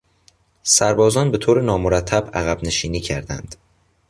[0.63, 3.55] سربازان به طور نامرتب عقب نشینی کردند.